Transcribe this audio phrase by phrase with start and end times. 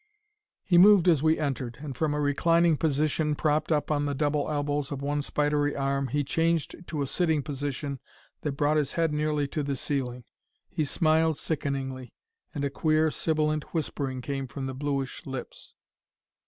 [0.63, 4.49] He moved as we entered, and from a reclining position, propped up on the double
[4.49, 7.99] elbows of one spidery arm, he changed to a sitting position
[8.41, 10.23] that brought his head nearly to the ceiling.
[10.71, 12.13] He smiled sickeningly,
[12.51, 15.75] and a queer, sibilant whispering came from the bluish lips.